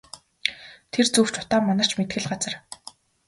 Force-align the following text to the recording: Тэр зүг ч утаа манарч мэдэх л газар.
Тэр 0.91 1.05
зүг 1.13 1.27
ч 1.33 1.35
утаа 1.41 1.61
манарч 1.67 1.91
мэдэх 1.97 2.17
л 2.23 2.27
газар. 2.31 2.55